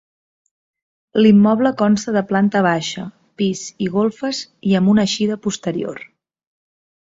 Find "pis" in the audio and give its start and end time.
3.43-3.61